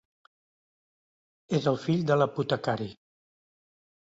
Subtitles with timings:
[1.59, 2.89] És el fill de l'apotecari.